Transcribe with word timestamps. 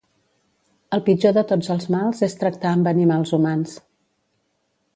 El 0.97 1.03
pitjor 1.09 1.35
de 1.35 1.43
tots 1.51 1.69
els 1.75 1.85
mals 1.95 2.23
és 2.29 2.35
tractar 2.45 2.73
amb 2.77 2.89
animals 2.93 3.35
humans. 3.39 3.77